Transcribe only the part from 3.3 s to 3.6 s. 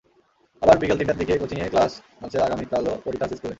স্কুলে।